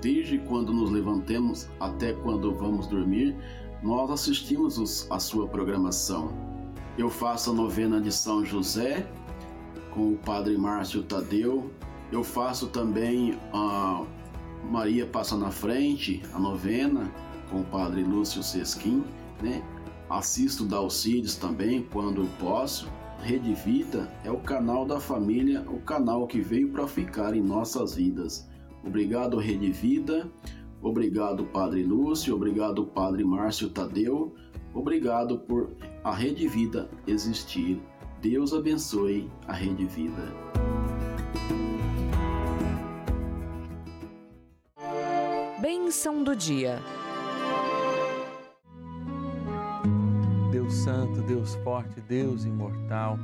desde 0.00 0.38
quando 0.38 0.72
nos 0.72 0.90
levantemos 0.90 1.68
até 1.78 2.12
quando 2.12 2.54
vamos 2.54 2.86
dormir, 2.86 3.36
nós 3.82 4.10
assistimos 4.10 5.06
a 5.10 5.18
sua 5.18 5.48
programação. 5.48 6.32
Eu 6.98 7.08
faço 7.08 7.50
a 7.50 7.54
novena 7.54 8.00
de 8.00 8.12
São 8.12 8.44
José 8.44 9.06
com 9.90 10.12
o 10.12 10.16
Padre 10.16 10.56
Márcio 10.58 11.02
Tadeu. 11.02 11.70
Eu 12.12 12.22
faço 12.22 12.66
também 12.66 13.38
a 13.52 14.04
Maria 14.68 15.06
passa 15.06 15.36
na 15.36 15.50
frente, 15.50 16.22
a 16.34 16.38
novena, 16.38 17.10
com 17.50 17.60
o 17.60 17.64
padre 17.64 18.02
Lúcio 18.02 18.42
Sesquim, 18.42 19.02
né? 19.42 19.62
Assisto 20.08 20.64
Dalcides 20.64 21.36
também 21.36 21.82
quando 21.82 22.28
posso. 22.38 22.88
Rede 23.22 23.52
Vida 23.54 24.10
é 24.24 24.30
o 24.30 24.38
canal 24.38 24.86
da 24.86 24.98
família, 24.98 25.62
o 25.68 25.78
canal 25.80 26.26
que 26.26 26.40
veio 26.40 26.70
para 26.70 26.86
ficar 26.86 27.34
em 27.34 27.42
nossas 27.42 27.94
vidas. 27.94 28.48
Obrigado, 28.84 29.38
Rede 29.38 29.70
Vida. 29.70 30.30
Obrigado, 30.82 31.44
Padre 31.44 31.82
Lúcio. 31.82 32.34
Obrigado, 32.34 32.86
Padre 32.86 33.24
Márcio 33.24 33.68
Tadeu. 33.70 34.34
Obrigado 34.74 35.38
por 35.38 35.70
a 36.02 36.14
Rede 36.14 36.48
Vida 36.48 36.88
existir. 37.06 37.80
Deus 38.22 38.52
abençoe 38.52 39.30
a 39.46 39.52
Rede 39.52 39.86
Vida. 39.86 40.34
Bênção 45.60 46.22
do 46.22 46.34
dia. 46.34 46.78
Deus 50.50 50.72
Santo, 50.74 51.20
Deus 51.22 51.54
Forte, 51.56 52.00
Deus 52.00 52.44
Imortal, 52.44 53.18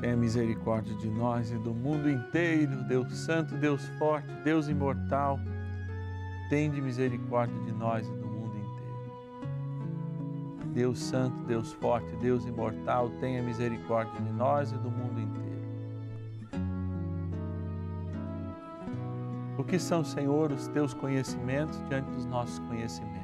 tenha 0.00 0.16
misericórdia 0.16 0.94
de 0.96 1.08
nós 1.08 1.50
e 1.50 1.56
do 1.56 1.74
mundo 1.74 2.08
inteiro. 2.08 2.76
Deus 2.84 3.12
Santo, 3.16 3.56
Deus 3.56 3.86
Forte, 3.98 4.32
Deus 4.44 4.68
Imortal, 4.68 5.38
tende 6.48 6.80
misericórdia 6.80 7.58
de 7.64 7.72
nós 7.72 8.06
e 8.06 8.12
do 8.12 8.26
mundo 8.26 8.56
inteiro. 8.56 8.68
Deus 10.72 10.98
Santo, 10.98 11.36
Deus 11.44 11.72
Forte, 11.72 12.14
Deus 12.16 12.46
Imortal, 12.46 13.10
tenha 13.20 13.42
misericórdia 13.42 14.20
de 14.20 14.32
nós 14.32 14.70
e 14.70 14.76
do 14.76 14.90
mundo 14.90 15.20
inteiro. 15.20 15.48
O 19.58 19.64
que 19.64 19.78
são, 19.78 20.04
Senhor, 20.04 20.52
os 20.52 20.68
teus 20.68 20.94
conhecimentos 20.94 21.82
diante 21.88 22.08
dos 22.10 22.24
nossos 22.24 22.60
conhecimentos? 22.60 23.18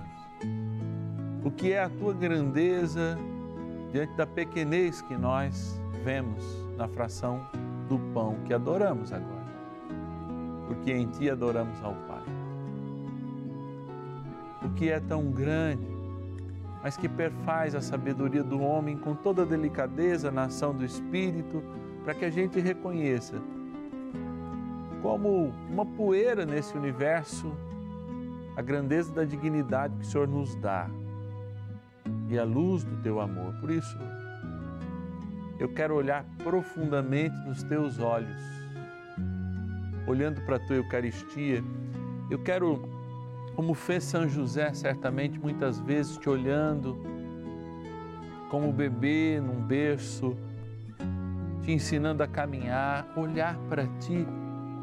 O 1.45 1.51
que 1.51 1.73
é 1.73 1.85
a 1.85 1.89
tua 1.89 2.13
grandeza 2.13 3.17
diante 3.93 4.15
da 4.15 4.27
pequenez 4.27 5.01
que 5.03 5.17
nós 5.17 5.81
vemos 6.03 6.64
na 6.77 6.89
fração 6.89 7.41
do 7.89 7.99
pão 8.13 8.37
que 8.45 8.55
adoramos 8.55 9.13
agora? 9.13 9.45
Porque 10.67 10.93
em 10.93 11.07
ti 11.07 11.29
adoramos 11.31 11.83
ao 11.83 11.95
Pai. 11.95 12.23
O 14.65 14.71
que 14.71 14.91
é 14.91 14.99
tão 14.99 15.31
grande, 15.31 15.87
mas 16.83 16.97
que 16.97 17.09
perfaz 17.09 17.75
a 17.75 17.81
sabedoria 17.81 18.43
do 18.43 18.61
homem 18.61 18.97
com 18.97 19.15
toda 19.15 19.43
a 19.43 19.47
delicadeza 19.47 20.31
na 20.31 20.45
ação 20.45 20.75
do 20.75 20.85
Espírito, 20.85 21.63
para 22.05 22.15
que 22.15 22.25
a 22.25 22.31
gente 22.31 22.61
reconheça 22.61 23.41
como 25.03 25.53
uma 25.71 25.85
poeira 25.85 26.47
nesse 26.47 26.77
universo 26.77 27.53
a 28.57 28.63
grandeza 28.63 29.13
da 29.13 29.25
dignidade 29.25 29.95
que 29.97 30.03
o 30.03 30.07
Senhor 30.07 30.29
nos 30.29 30.55
dá 30.57 30.89
e 32.29 32.39
a 32.39 32.45
luz 32.45 32.85
do 32.85 32.97
teu 33.03 33.21
amor. 33.21 33.53
Por 33.61 33.71
isso, 33.71 33.99
eu 35.59 35.69
quero 35.69 35.95
olhar 35.95 36.25
profundamente 36.43 37.37
nos 37.47 37.63
teus 37.63 37.99
olhos, 37.99 38.41
olhando 40.07 40.41
para 40.43 40.57
a 40.57 40.59
tua 40.59 40.77
Eucaristia. 40.77 41.63
Eu 42.31 42.39
quero, 42.39 42.89
como 43.55 43.75
fez 43.75 44.05
São 44.05 44.29
José, 44.29 44.73
certamente 44.75 45.39
muitas 45.39 45.79
vezes 45.81 46.17
te 46.19 46.29
olhando 46.29 46.99
como 48.51 48.73
bebê 48.73 49.41
num 49.41 49.61
berço, 49.61 50.37
te 51.63 51.73
ensinando 51.73 52.23
a 52.23 52.27
caminhar, 52.27 53.07
olhar 53.17 53.57
para 53.69 53.87
ti 53.99 54.27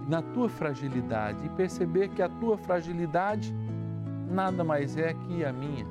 na 0.08 0.22
tua 0.22 0.50
fragilidade 0.50 1.46
e 1.46 1.50
perceber 1.50 2.10
que 2.10 2.22
a 2.22 2.28
tua 2.28 2.58
fragilidade 2.58 3.54
nada 4.30 4.64
mais 4.64 4.98
é 4.98 5.14
que 5.14 5.46
a 5.46 5.54
minha. 5.54 5.86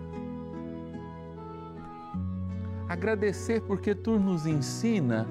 Agradecer 2.91 3.61
porque 3.61 3.95
tu 3.95 4.19
nos 4.19 4.47
ensina 4.47 5.25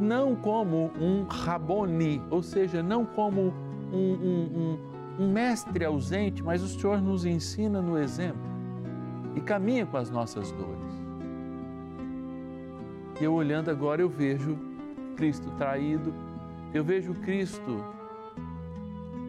não 0.00 0.34
como 0.34 0.90
um 1.00 1.22
raboni, 1.22 2.20
ou 2.28 2.42
seja, 2.42 2.82
não 2.82 3.06
como 3.06 3.54
um, 3.92 3.96
um, 3.96 4.78
um, 5.16 5.22
um 5.22 5.32
mestre 5.32 5.84
ausente, 5.84 6.42
mas 6.42 6.60
o 6.60 6.66
Senhor 6.66 7.00
nos 7.00 7.24
ensina 7.24 7.80
no 7.80 7.96
exemplo 7.96 8.42
e 9.36 9.40
caminha 9.40 9.86
com 9.86 9.96
as 9.96 10.10
nossas 10.10 10.50
dores. 10.50 10.92
E 13.20 13.22
eu 13.22 13.32
olhando 13.32 13.70
agora, 13.70 14.02
eu 14.02 14.08
vejo 14.08 14.58
Cristo 15.16 15.52
traído, 15.56 16.12
eu 16.74 16.82
vejo 16.82 17.14
Cristo 17.14 17.76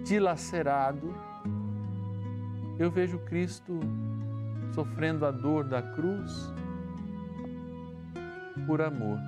dilacerado, 0.03 1.13
eu 2.79 2.89
vejo 2.89 3.19
Cristo 3.19 3.79
sofrendo 4.73 5.23
a 5.23 5.29
dor 5.29 5.65
da 5.65 5.83
cruz 5.83 6.51
por 8.65 8.81
amor. 8.81 9.19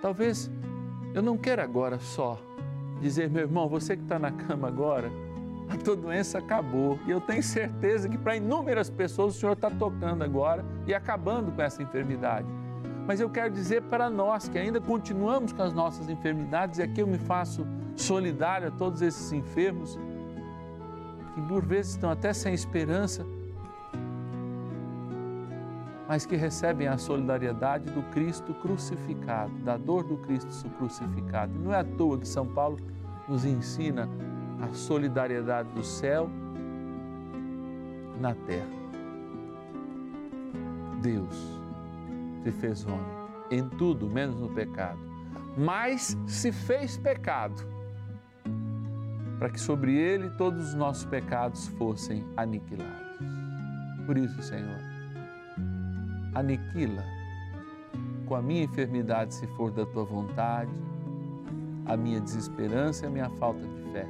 Talvez 0.00 0.50
eu 1.14 1.22
não 1.22 1.36
quero 1.36 1.62
agora 1.62 1.98
só 1.98 2.38
dizer, 3.00 3.28
meu 3.28 3.42
irmão, 3.42 3.68
você 3.68 3.96
que 3.96 4.02
está 4.02 4.18
na 4.18 4.30
cama 4.30 4.68
agora, 4.68 5.10
a 5.68 5.76
tua 5.76 5.96
doença 5.96 6.38
acabou. 6.38 6.98
E 7.06 7.10
eu 7.10 7.20
tenho 7.20 7.42
certeza 7.42 8.08
que 8.08 8.18
para 8.18 8.36
inúmeras 8.36 8.90
pessoas 8.90 9.36
o 9.36 9.38
Senhor 9.38 9.52
está 9.52 9.70
tocando 9.70 10.22
agora 10.22 10.64
e 10.86 10.94
acabando 10.94 11.52
com 11.52 11.62
essa 11.62 11.82
enfermidade. 11.82 12.46
Mas 13.06 13.20
eu 13.20 13.28
quero 13.28 13.52
dizer 13.52 13.82
para 13.82 14.08
nós 14.08 14.48
que 14.48 14.58
ainda 14.58 14.80
continuamos 14.80 15.52
com 15.52 15.62
as 15.62 15.72
nossas 15.72 16.08
enfermidades, 16.08 16.78
e 16.78 16.82
aqui 16.82 17.00
eu 17.00 17.06
me 17.06 17.18
faço 17.18 17.66
solidário 17.96 18.68
a 18.68 18.70
todos 18.70 19.02
esses 19.02 19.32
enfermos, 19.32 19.98
que 21.34 21.42
por 21.42 21.64
vezes 21.64 21.92
estão 21.92 22.10
até 22.10 22.32
sem 22.32 22.54
esperança, 22.54 23.26
mas 26.12 26.26
que 26.26 26.36
recebem 26.36 26.88
a 26.88 26.98
solidariedade 26.98 27.90
do 27.90 28.02
Cristo 28.10 28.52
crucificado, 28.52 29.50
da 29.60 29.78
dor 29.78 30.04
do 30.04 30.18
Cristo 30.18 30.68
crucificado. 30.76 31.58
Não 31.58 31.72
é 31.72 31.78
à 31.78 31.84
toa 31.84 32.18
que 32.18 32.28
São 32.28 32.46
Paulo 32.46 32.78
nos 33.26 33.46
ensina 33.46 34.06
a 34.60 34.74
solidariedade 34.74 35.70
do 35.70 35.82
céu 35.82 36.28
na 38.20 38.34
terra. 38.34 38.68
Deus 41.00 41.58
se 42.44 42.50
fez 42.50 42.84
homem 42.84 43.00
em 43.50 43.66
tudo, 43.70 44.06
menos 44.06 44.38
no 44.38 44.50
pecado, 44.50 44.98
mas 45.56 46.14
se 46.26 46.52
fez 46.52 46.98
pecado 46.98 47.66
para 49.38 49.48
que 49.48 49.58
sobre 49.58 49.96
ele 49.96 50.28
todos 50.36 50.62
os 50.68 50.74
nossos 50.74 51.06
pecados 51.06 51.68
fossem 51.68 52.22
aniquilados. 52.36 53.16
Por 54.04 54.18
isso, 54.18 54.42
Senhor, 54.42 54.91
aniquila 56.34 57.04
com 58.26 58.34
a 58.34 58.42
minha 58.42 58.64
enfermidade, 58.64 59.34
se 59.34 59.46
for 59.48 59.70
da 59.70 59.84
tua 59.84 60.04
vontade, 60.04 60.70
a 61.84 61.96
minha 61.96 62.20
desesperança 62.20 63.04
e 63.04 63.08
a 63.08 63.10
minha 63.10 63.28
falta 63.30 63.60
de 63.60 63.92
fé. 63.92 64.06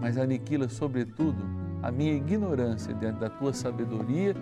Mas 0.00 0.18
aniquila, 0.18 0.68
sobretudo, 0.68 1.42
a 1.82 1.90
minha 1.90 2.12
ignorância 2.12 2.92
diante 2.92 3.18
da 3.18 3.30
tua 3.30 3.52
sabedoria 3.52 4.34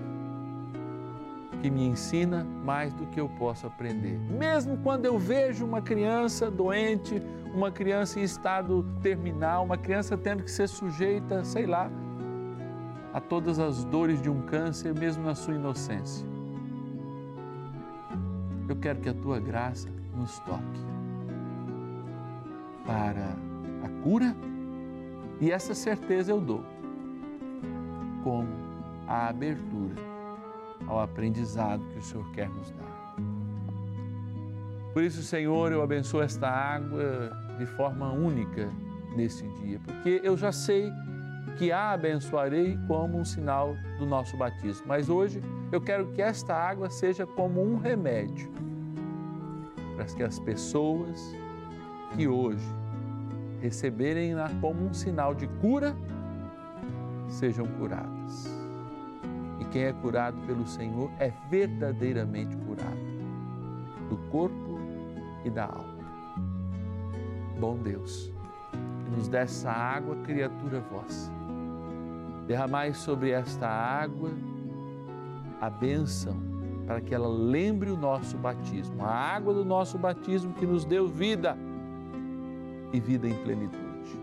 que 1.63 1.71
me 1.71 1.87
ensina 1.87 2.45
mais 2.65 2.93
do 2.95 3.07
que 3.07 3.21
eu 3.21 3.29
posso 3.29 3.67
aprender. 3.67 4.19
Mesmo 4.19 4.79
quando 4.79 5.05
eu 5.05 5.19
vejo 5.19 5.65
uma 5.65 5.83
criança 5.83 6.51
doente, 6.51 7.23
uma 7.55 7.71
criança 7.71 8.19
em 8.19 8.23
estado 8.23 8.85
terminal, 9.03 9.65
uma 9.65 9.77
criança 9.77 10.17
tendo 10.17 10.43
que 10.43 10.51
ser 10.51 10.69
sujeita, 10.69 11.45
sei 11.45 11.67
lá, 11.67 11.91
a 13.13 13.21
todas 13.21 13.59
as 13.59 13.85
dores 13.85 14.23
de 14.23 14.31
um 14.31 14.43
câncer, 14.43 14.95
mesmo 14.95 15.25
na 15.25 15.35
sua 15.35 15.55
inocência. 15.55 16.27
Eu 18.69 18.77
quero 18.77 19.01
que 19.01 19.09
a 19.09 19.15
tua 19.15 19.41
graça 19.41 19.89
nos 20.15 20.39
toque 20.41 20.81
para 22.87 23.37
a 23.85 24.03
cura 24.03 24.35
e 25.41 25.51
essa 25.51 25.75
certeza 25.75 26.31
eu 26.31 26.41
dou 26.41 26.65
como 28.23 28.49
a 29.09 29.29
abertura 29.29 29.95
ao 30.87 31.01
aprendizado 31.01 31.83
que 31.93 31.99
o 31.99 32.03
Senhor 32.03 32.31
quer 32.33 32.49
nos 32.49 32.71
dar. 32.71 33.17
Por 34.93 35.03
isso, 35.03 35.23
Senhor, 35.23 35.73
eu 35.73 35.83
abençoo 35.83 36.21
esta 36.21 36.49
água 36.49 37.31
de 37.59 37.67
forma 37.67 38.13
única 38.13 38.69
nesse 39.17 39.47
dia, 39.61 39.81
porque 39.85 40.21
eu 40.23 40.37
já 40.37 40.53
sei 40.53 40.93
que 41.61 41.71
a 41.71 41.91
abençoarei 41.91 42.79
como 42.89 43.19
um 43.19 43.25
sinal 43.25 43.77
do 43.99 44.07
nosso 44.07 44.37
batismo. 44.37 44.87
Mas 44.89 45.09
hoje 45.09 45.43
eu 45.71 45.81
quero 45.81 46.11
que 46.13 46.23
esta 46.23 46.55
água 46.55 46.89
seja 46.89 47.27
como 47.27 47.63
um 47.63 47.77
remédio 47.77 48.51
para 49.95 50.07
que 50.07 50.23
as 50.23 50.39
pessoas 50.39 51.37
que 52.17 52.27
hoje 52.27 52.65
receberem-na 53.61 54.49
como 54.61 54.87
um 54.87 54.95
sinal 54.95 55.35
de 55.35 55.47
cura 55.61 55.95
sejam 57.29 57.67
curadas 57.79 58.61
quem 59.71 59.85
é 59.85 59.93
curado 59.93 60.37
pelo 60.47 60.67
Senhor 60.67 61.11
é 61.19 61.33
verdadeiramente 61.49 62.57
curado, 62.57 62.99
do 64.09 64.17
corpo 64.31 64.79
e 65.45 65.51
da 65.51 65.67
alma. 65.67 66.01
Bom 67.59 67.77
Deus, 67.77 68.33
que 69.05 69.11
nos 69.11 69.29
dessa 69.29 69.71
água, 69.71 70.17
criatura 70.25 70.81
vossa, 70.81 71.31
derramai 72.51 72.93
sobre 72.93 73.31
esta 73.31 73.69
água 73.69 74.33
a 75.61 75.71
bênção 75.71 76.35
para 76.85 77.01
que 77.01 77.15
ela 77.15 77.29
lembre 77.29 77.93
o 77.93 77.97
nosso 77.97 78.37
batismo, 78.37 79.05
a 79.05 79.15
água 79.15 79.55
do 79.55 79.65
nosso 79.65 79.97
batismo 79.97 80.53
que 80.55 80.67
nos 80.67 80.85
deu 80.85 81.07
vida 81.07 81.57
e 82.93 82.99
vida 82.99 83.29
em 83.29 83.35
plenitude, 83.45 84.19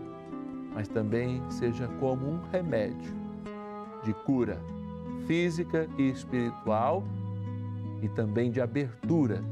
mas 0.74 0.88
também 0.88 1.40
seja 1.48 1.88
como 1.98 2.28
um 2.28 2.38
remédio 2.52 3.16
de 4.04 4.12
cura 4.12 4.60
física 5.26 5.88
e 5.96 6.10
espiritual 6.10 7.02
e 8.02 8.10
também 8.10 8.50
de 8.50 8.60
abertura 8.60 9.42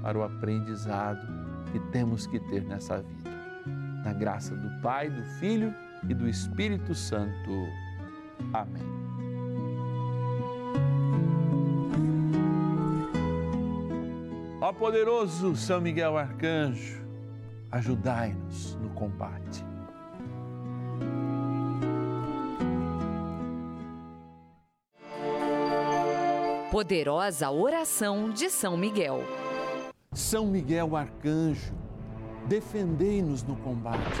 para 0.00 0.18
o 0.18 0.22
aprendizado 0.22 1.20
que 1.70 1.78
temos 1.90 2.26
que 2.26 2.40
ter 2.40 2.62
nessa 2.62 3.02
vida. 3.02 3.30
Na 4.02 4.14
graça 4.14 4.56
do 4.56 4.80
Pai, 4.80 5.10
do 5.10 5.22
Filho 5.38 5.74
e 6.08 6.14
do 6.14 6.26
Espírito 6.26 6.94
Santo. 6.94 7.85
Amém. 8.52 8.82
Ó 14.60 14.72
poderoso 14.72 15.54
São 15.54 15.80
Miguel 15.80 16.16
Arcanjo, 16.16 17.06
ajudai-nos 17.70 18.74
no 18.76 18.90
combate 18.90 19.64
Poderosa 26.76 27.50
oração 27.50 28.28
de 28.28 28.50
São 28.50 28.76
Miguel. 28.76 29.24
São 30.12 30.46
Miguel 30.46 30.94
Arcanjo, 30.94 31.72
defendei-nos 32.46 33.42
no 33.42 33.56
combate. 33.56 34.20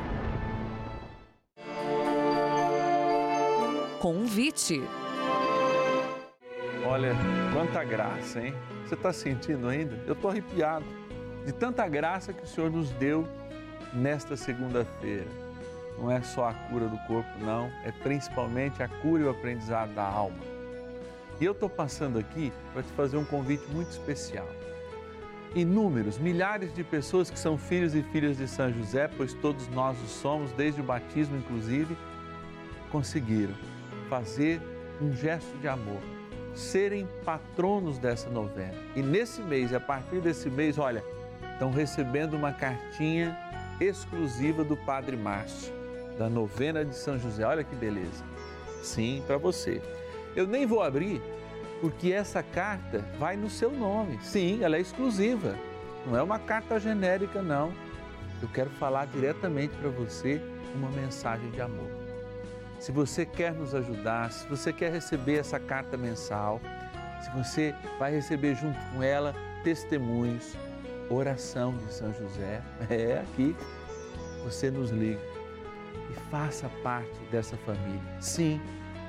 Convite. 4.01 4.81
Olha, 6.83 7.13
quanta 7.53 7.83
graça, 7.83 8.41
hein? 8.41 8.51
Você 8.83 8.95
está 8.95 9.13
sentindo 9.13 9.69
ainda? 9.69 9.95
Eu 10.07 10.13
estou 10.13 10.31
arrepiado 10.31 10.83
de 11.45 11.51
tanta 11.51 11.87
graça 11.87 12.33
que 12.33 12.43
o 12.43 12.47
Senhor 12.47 12.71
nos 12.71 12.89
deu 12.93 13.27
nesta 13.93 14.35
segunda-feira 14.35 15.27
não 15.99 16.09
é 16.09 16.19
só 16.23 16.49
a 16.49 16.53
cura 16.53 16.87
do 16.87 16.97
corpo, 17.05 17.29
não, 17.41 17.71
é 17.85 17.91
principalmente 17.91 18.81
a 18.81 18.87
cura 18.87 19.21
e 19.21 19.25
o 19.25 19.29
aprendizado 19.29 19.93
da 19.93 20.03
alma. 20.03 20.39
E 21.39 21.45
eu 21.45 21.51
estou 21.51 21.69
passando 21.69 22.17
aqui 22.17 22.51
para 22.73 22.81
te 22.81 22.91
fazer 22.93 23.17
um 23.17 23.25
convite 23.25 23.63
muito 23.71 23.91
especial. 23.91 24.47
Inúmeros, 25.53 26.17
milhares 26.17 26.73
de 26.73 26.83
pessoas 26.83 27.29
que 27.29 27.37
são 27.37 27.55
filhos 27.55 27.93
e 27.93 28.01
filhas 28.01 28.37
de 28.37 28.47
São 28.47 28.73
José, 28.73 29.07
pois 29.15 29.35
todos 29.35 29.67
nós 29.67 29.95
o 30.01 30.07
somos, 30.07 30.51
desde 30.53 30.81
o 30.81 30.83
batismo 30.83 31.37
inclusive, 31.37 31.95
conseguiram 32.91 33.53
fazer 34.11 34.61
um 35.01 35.13
gesto 35.13 35.57
de 35.59 35.69
amor, 35.69 36.01
serem 36.53 37.07
patronos 37.23 37.97
dessa 37.97 38.29
novena. 38.29 38.75
E 38.93 39.01
nesse 39.01 39.41
mês, 39.41 39.73
a 39.73 39.79
partir 39.79 40.19
desse 40.19 40.49
mês, 40.49 40.77
olha, 40.77 41.01
estão 41.53 41.71
recebendo 41.71 42.33
uma 42.33 42.51
cartinha 42.51 43.37
exclusiva 43.79 44.65
do 44.65 44.75
Padre 44.75 45.15
Márcio 45.15 45.73
da 46.17 46.29
novena 46.29 46.83
de 46.83 46.93
São 46.93 47.17
José. 47.17 47.45
Olha 47.45 47.63
que 47.63 47.73
beleza. 47.73 48.21
Sim, 48.83 49.23
para 49.25 49.37
você. 49.37 49.81
Eu 50.35 50.45
nem 50.45 50.65
vou 50.65 50.83
abrir 50.83 51.21
porque 51.79 52.11
essa 52.11 52.43
carta 52.43 52.99
vai 53.17 53.37
no 53.37 53.49
seu 53.49 53.71
nome. 53.71 54.19
Sim, 54.21 54.61
ela 54.61 54.75
é 54.75 54.81
exclusiva. 54.81 55.55
Não 56.05 56.17
é 56.17 56.21
uma 56.21 56.37
carta 56.37 56.77
genérica, 56.81 57.41
não. 57.41 57.71
Eu 58.41 58.49
quero 58.49 58.69
falar 58.71 59.05
diretamente 59.05 59.73
para 59.77 59.89
você 59.89 60.41
uma 60.75 60.89
mensagem 60.91 61.49
de 61.51 61.61
amor. 61.61 62.00
Se 62.81 62.91
você 62.91 63.27
quer 63.27 63.53
nos 63.53 63.75
ajudar, 63.75 64.31
se 64.31 64.47
você 64.47 64.73
quer 64.73 64.91
receber 64.91 65.35
essa 65.35 65.59
carta 65.59 65.95
mensal, 65.95 66.59
se 67.21 67.29
você 67.29 67.75
vai 67.99 68.11
receber 68.11 68.55
junto 68.55 68.79
com 68.89 69.03
ela 69.03 69.35
testemunhos, 69.63 70.57
oração 71.07 71.77
de 71.77 71.93
São 71.93 72.11
José, 72.11 72.59
é 72.89 73.19
aqui, 73.19 73.55
você 74.43 74.71
nos 74.71 74.89
liga 74.89 75.21
e 76.09 76.13
faça 76.31 76.67
parte 76.81 77.19
dessa 77.29 77.55
família. 77.57 78.01
Sim, 78.19 78.59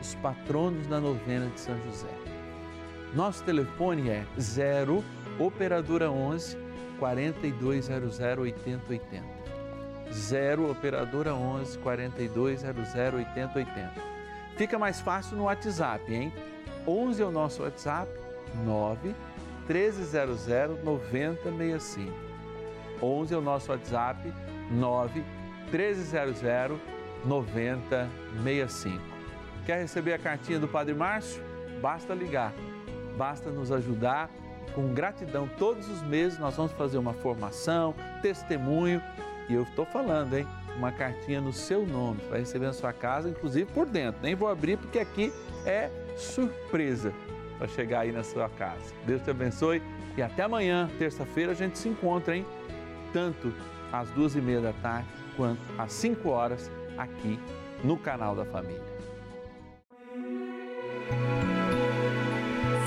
os 0.02 0.14
patronos 0.16 0.86
da 0.86 1.00
novena 1.00 1.46
de 1.46 1.58
São 1.58 1.74
José. 1.84 2.14
Nosso 3.14 3.42
telefone 3.42 4.10
é 4.10 4.26
0 4.38 5.02
operadora 5.38 6.10
11 6.10 6.58
4200 6.98 8.20
8080. 8.20 9.41
0 10.12 10.70
operadora 10.70 11.34
11 11.34 11.78
4200 11.78 12.94
8080. 13.14 13.92
Fica 14.56 14.78
mais 14.78 15.00
fácil 15.00 15.36
no 15.36 15.44
WhatsApp, 15.44 16.12
hein? 16.12 16.32
11 16.86 17.22
é 17.22 17.24
o 17.24 17.30
nosso 17.30 17.62
WhatsApp 17.62 18.10
9 18.64 19.14
1300 19.68 20.82
9065. 20.84 22.12
11 23.02 23.34
é 23.34 23.36
o 23.36 23.40
nosso 23.40 23.72
WhatsApp 23.72 24.32
9 24.70 25.24
1300 25.70 26.78
9065. 27.24 29.00
Quer 29.64 29.78
receber 29.80 30.12
a 30.14 30.18
cartinha 30.18 30.58
do 30.58 30.68
Padre 30.68 30.94
Márcio? 30.94 31.42
Basta 31.80 32.14
ligar, 32.14 32.52
basta 33.16 33.50
nos 33.50 33.70
ajudar. 33.72 34.28
Com 34.74 34.94
gratidão, 34.94 35.48
todos 35.58 35.88
os 35.88 36.02
meses 36.02 36.38
nós 36.38 36.56
vamos 36.56 36.72
fazer 36.72 36.96
uma 36.96 37.12
formação, 37.12 37.94
testemunho. 38.22 39.02
E 39.48 39.54
eu 39.54 39.62
estou 39.62 39.84
falando, 39.84 40.34
hein? 40.34 40.46
Uma 40.76 40.90
cartinha 40.90 41.40
no 41.40 41.52
seu 41.52 41.86
nome, 41.86 42.20
vai 42.30 42.40
receber 42.40 42.66
na 42.66 42.72
sua 42.72 42.92
casa, 42.92 43.28
inclusive 43.28 43.70
por 43.72 43.86
dentro. 43.86 44.20
Nem 44.22 44.34
vou 44.34 44.48
abrir 44.48 44.78
porque 44.78 44.98
aqui 44.98 45.32
é 45.66 45.90
surpresa 46.16 47.12
para 47.58 47.68
chegar 47.68 48.00
aí 48.00 48.12
na 48.12 48.22
sua 48.22 48.48
casa. 48.48 48.94
Deus 49.06 49.22
te 49.22 49.30
abençoe 49.30 49.82
e 50.16 50.22
até 50.22 50.42
amanhã, 50.42 50.90
terça-feira, 50.98 51.52
a 51.52 51.54
gente 51.54 51.78
se 51.78 51.88
encontra, 51.88 52.36
hein? 52.36 52.46
Tanto 53.12 53.52
às 53.92 54.08
duas 54.10 54.34
e 54.34 54.40
meia 54.40 54.60
da 54.60 54.72
tarde 54.72 55.08
quanto 55.36 55.60
às 55.78 55.92
cinco 55.92 56.30
horas 56.30 56.70
aqui 56.96 57.38
no 57.84 57.96
canal 57.96 58.34
da 58.34 58.44
Família. 58.44 58.82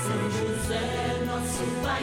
São 0.00 0.30
José, 0.30 1.24
nosso 1.26 1.64
Pai 1.82 2.02